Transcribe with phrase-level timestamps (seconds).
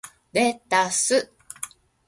[0.33, 1.31] レタス